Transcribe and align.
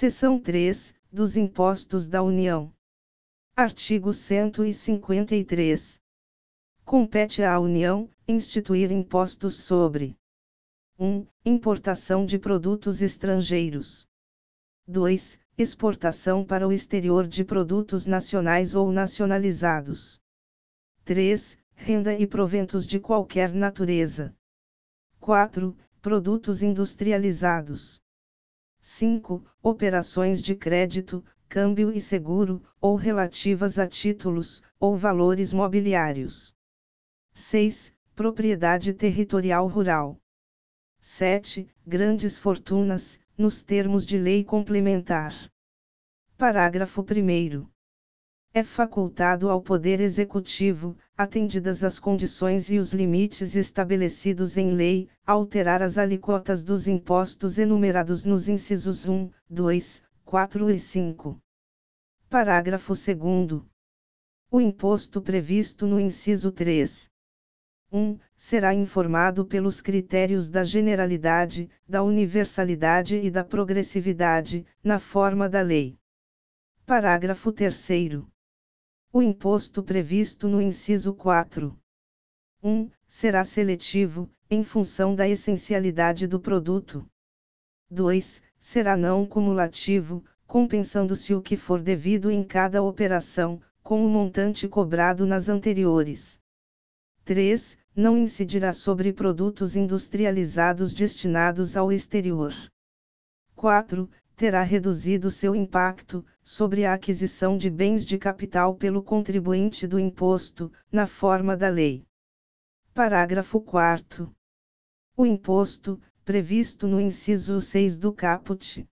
Seção 0.00 0.40
3, 0.40 0.94
dos 1.12 1.36
Impostos 1.36 2.08
da 2.08 2.22
União. 2.22 2.72
Artigo 3.54 4.14
153. 4.14 6.00
Compete 6.86 7.42
à 7.42 7.60
União 7.60 8.08
instituir 8.26 8.90
impostos 8.92 9.56
sobre 9.56 10.16
1. 10.98 11.26
Importação 11.44 12.24
de 12.24 12.38
produtos 12.38 13.02
estrangeiros. 13.02 14.08
2. 14.88 15.38
Exportação 15.58 16.46
para 16.46 16.66
o 16.66 16.72
exterior 16.72 17.26
de 17.26 17.44
produtos 17.44 18.06
nacionais 18.06 18.74
ou 18.74 18.90
nacionalizados. 18.90 20.18
3. 21.04 21.58
Renda 21.74 22.14
e 22.14 22.26
proventos 22.26 22.86
de 22.86 22.98
qualquer 22.98 23.52
natureza. 23.52 24.34
4. 25.18 25.76
Produtos 26.00 26.62
industrializados. 26.62 28.00
5. 28.80 29.44
Operações 29.62 30.40
de 30.42 30.54
crédito, 30.54 31.24
câmbio 31.48 31.92
e 31.92 32.00
seguro, 32.00 32.62
ou 32.80 32.96
relativas 32.96 33.78
a 33.78 33.86
títulos, 33.86 34.62
ou 34.78 34.96
valores 34.96 35.52
mobiliários. 35.52 36.54
6. 37.32 37.94
Propriedade 38.14 38.92
territorial 38.94 39.66
rural. 39.66 40.18
7. 41.00 41.68
Grandes 41.86 42.38
fortunas, 42.38 43.20
nos 43.36 43.62
termos 43.62 44.04
de 44.04 44.18
lei 44.18 44.44
complementar. 44.44 45.34
Parágrafo 46.36 47.02
1. 47.02 47.66
É 48.52 48.64
facultado 48.64 49.48
ao 49.48 49.62
Poder 49.62 50.00
Executivo, 50.00 50.96
atendidas 51.16 51.84
as 51.84 52.00
condições 52.00 52.68
e 52.68 52.78
os 52.78 52.92
limites 52.92 53.54
estabelecidos 53.54 54.56
em 54.56 54.74
lei, 54.74 55.08
alterar 55.24 55.80
as 55.82 55.96
alíquotas 55.96 56.64
dos 56.64 56.88
impostos 56.88 57.58
enumerados 57.58 58.24
nos 58.24 58.48
incisos 58.48 59.06
1, 59.08 59.30
2, 59.48 60.02
4 60.24 60.68
e 60.68 60.80
5. 60.80 61.40
Parágrafo 62.28 62.92
2. 62.92 63.62
O 64.50 64.60
imposto 64.60 65.22
previsto 65.22 65.86
no 65.86 66.00
inciso 66.00 66.50
3. 66.50 67.08
1. 67.92 68.18
Será 68.34 68.74
informado 68.74 69.46
pelos 69.46 69.80
critérios 69.80 70.50
da 70.50 70.64
generalidade, 70.64 71.70
da 71.88 72.02
universalidade 72.02 73.14
e 73.14 73.30
da 73.30 73.44
progressividade, 73.44 74.66
na 74.82 74.98
forma 74.98 75.48
da 75.48 75.62
lei. 75.62 75.96
Parágrafo 76.84 77.52
3. 77.52 77.88
O 79.12 79.20
imposto 79.20 79.82
previsto 79.82 80.46
no 80.46 80.62
inciso 80.62 81.12
4. 81.12 81.76
1. 82.62 82.88
Será 83.08 83.42
seletivo, 83.42 84.30
em 84.48 84.62
função 84.62 85.16
da 85.16 85.28
essencialidade 85.28 86.28
do 86.28 86.38
produto. 86.38 87.04
2. 87.90 88.40
Será 88.56 88.96
não 88.96 89.26
cumulativo, 89.26 90.24
compensando-se 90.46 91.34
o 91.34 91.42
que 91.42 91.56
for 91.56 91.82
devido 91.82 92.30
em 92.30 92.44
cada 92.44 92.84
operação, 92.84 93.60
com 93.82 94.06
o 94.06 94.08
montante 94.08 94.68
cobrado 94.68 95.26
nas 95.26 95.48
anteriores. 95.48 96.38
3. 97.24 97.76
Não 97.96 98.16
incidirá 98.16 98.72
sobre 98.72 99.12
produtos 99.12 99.74
industrializados 99.74 100.94
destinados 100.94 101.76
ao 101.76 101.90
exterior. 101.90 102.54
4 103.56 104.08
terá 104.40 104.62
reduzido 104.62 105.30
seu 105.30 105.54
impacto 105.54 106.24
sobre 106.42 106.86
a 106.86 106.94
aquisição 106.94 107.58
de 107.58 107.68
bens 107.68 108.06
de 108.06 108.16
capital 108.16 108.74
pelo 108.74 109.02
contribuinte 109.02 109.86
do 109.86 110.00
imposto, 110.00 110.72
na 110.90 111.06
forma 111.06 111.54
da 111.54 111.68
lei. 111.68 112.06
Parágrafo 112.94 113.60
4. 113.60 114.34
O 115.14 115.26
imposto, 115.26 116.00
previsto 116.24 116.88
no 116.88 116.98
inciso 116.98 117.60
6 117.60 117.98
do 117.98 118.14
caput 118.14 118.88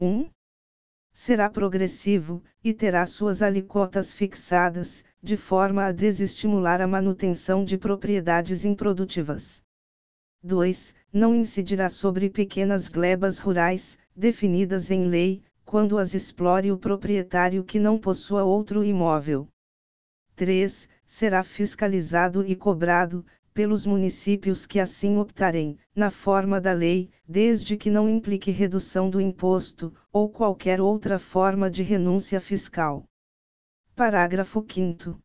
1. 0.00 0.30
Será 1.12 1.50
progressivo, 1.50 2.40
e 2.62 2.72
terá 2.72 3.04
suas 3.06 3.42
alíquotas 3.42 4.12
fixadas, 4.12 5.04
de 5.20 5.36
forma 5.36 5.86
a 5.86 5.90
desestimular 5.90 6.80
a 6.80 6.86
manutenção 6.86 7.64
de 7.64 7.76
propriedades 7.76 8.64
improdutivas. 8.64 9.64
2. 10.44 10.94
Não 11.12 11.34
incidirá 11.34 11.88
sobre 11.88 12.30
pequenas 12.30 12.88
glebas 12.88 13.40
rurais, 13.40 13.98
definidas 14.14 14.90
em 14.90 15.06
lei, 15.06 15.42
quando 15.64 15.98
as 15.98 16.14
explore 16.14 16.72
o 16.72 16.78
proprietário 16.78 17.62
que 17.64 17.78
não 17.78 17.98
possua 17.98 18.44
outro 18.44 18.84
imóvel. 18.84 19.46
3. 20.34 20.88
Será 21.06 21.42
fiscalizado 21.42 22.44
e 22.46 22.56
cobrado, 22.56 23.24
pelos 23.52 23.84
municípios 23.84 24.66
que 24.66 24.80
assim 24.80 25.18
optarem, 25.18 25.76
na 25.94 26.10
forma 26.10 26.60
da 26.60 26.72
lei, 26.72 27.10
desde 27.26 27.76
que 27.76 27.90
não 27.90 28.08
implique 28.08 28.50
redução 28.50 29.10
do 29.10 29.20
imposto, 29.20 29.92
ou 30.12 30.28
qualquer 30.28 30.80
outra 30.80 31.18
forma 31.18 31.70
de 31.70 31.82
renúncia 31.82 32.40
fiscal. 32.40 33.04
Parágrafo 33.94 34.64
5. 34.66 35.20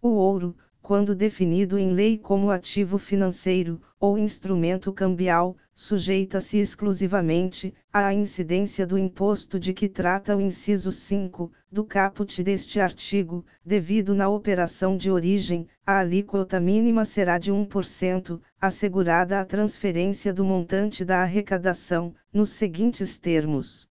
O 0.00 0.08
ouro, 0.10 0.56
quando 0.82 1.14
definido 1.14 1.78
em 1.78 1.92
lei 1.92 2.16
como 2.16 2.50
ativo 2.50 2.98
financeiro, 2.98 3.80
ou 4.00 4.16
instrumento 4.16 4.92
cambial, 4.92 5.56
sujeita-se 5.74 6.58
exclusivamente 6.58 7.74
à 7.92 8.12
incidência 8.12 8.86
do 8.86 8.98
imposto 8.98 9.60
de 9.60 9.72
que 9.72 9.88
trata 9.88 10.36
o 10.36 10.40
inciso 10.40 10.90
5 10.90 11.52
do 11.70 11.84
caput 11.84 12.42
deste 12.42 12.80
artigo, 12.80 13.44
devido 13.64 14.14
na 14.14 14.28
operação 14.28 14.96
de 14.96 15.10
origem, 15.10 15.68
a 15.86 15.98
alíquota 15.98 16.58
mínima 16.58 17.04
será 17.04 17.38
de 17.38 17.52
1%, 17.52 18.40
assegurada 18.60 19.40
a 19.40 19.44
transferência 19.44 20.32
do 20.32 20.44
montante 20.44 21.04
da 21.04 21.22
arrecadação, 21.22 22.14
nos 22.32 22.50
seguintes 22.50 23.18
termos. 23.18 23.88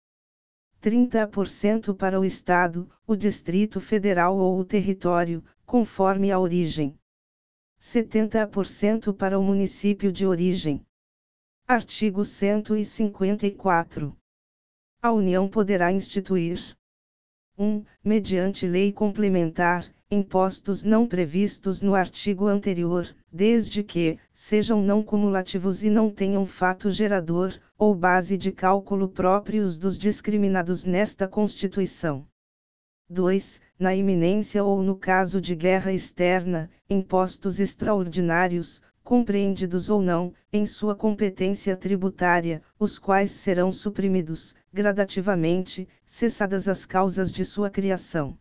30% 0.82 1.96
para 1.96 2.20
o 2.20 2.24
Estado, 2.24 2.88
o 3.08 3.16
Distrito 3.16 3.80
Federal 3.80 4.38
ou 4.38 4.60
o 4.60 4.64
território, 4.64 5.44
conforme 5.66 6.32
a 6.32 6.40
origem. 6.40 6.98
70% 7.82 9.16
para 9.16 9.38
o 9.38 9.44
município 9.44 10.12
de 10.12 10.26
origem. 10.26 10.86
Artigo 11.68 12.24
154. 12.24 14.16
A 15.02 15.12
União 15.12 15.48
poderá 15.48 15.92
instituir 15.92 16.78
1. 17.58 17.84
mediante 18.04 18.68
lei 18.68 18.92
complementar, 18.92 19.90
impostos 20.10 20.84
não 20.84 21.08
previstos 21.08 21.82
no 21.82 21.96
artigo 21.96 22.48
anterior, 22.48 23.16
desde 23.32 23.84
que 23.84 24.20
sejam 24.32 24.82
não 24.82 25.02
cumulativos 25.02 25.84
e 25.84 25.90
não 25.90 26.12
tenham 26.12 26.46
fato 26.46 26.92
gerador 26.92 27.60
ou 27.78 27.96
base 27.96 28.38
de 28.38 28.52
cálculo 28.52 29.10
próprios 29.10 29.78
dos 29.78 29.98
discriminados 29.98 30.86
nesta 30.86 31.28
Constituição. 31.28 32.28
2. 33.10 33.62
Na 33.78 33.94
iminência 33.94 34.64
ou 34.64 34.82
no 34.82 34.96
caso 34.96 35.42
de 35.42 35.54
guerra 35.54 35.92
externa, 35.92 36.70
impostos 36.90 37.60
extraordinários, 37.60 38.82
compreendidos 39.04 39.90
ou 39.90 40.02
não, 40.02 40.34
em 40.52 40.66
sua 40.66 40.96
competência 40.96 41.76
tributária, 41.76 42.62
os 42.80 42.98
quais 42.98 43.32
serão 43.32 43.74
suprimidos, 43.74 44.56
gradativamente, 44.72 45.90
cessadas 46.06 46.70
as 46.70 46.86
causas 46.86 47.30
de 47.32 47.44
sua 47.44 47.70
criação. 47.70 48.38